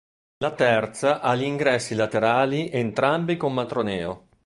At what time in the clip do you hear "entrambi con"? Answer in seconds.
2.71-3.53